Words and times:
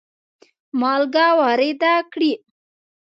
مالګه 0.79 1.27
وارده 1.39 1.93
کړي. 2.11 2.31